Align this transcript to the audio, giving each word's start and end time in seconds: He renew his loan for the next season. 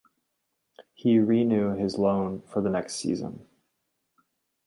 He 0.95 1.19
renew 1.19 1.75
his 1.75 1.99
loan 1.99 2.41
for 2.51 2.59
the 2.63 2.71
next 2.71 2.95
season. 2.95 3.45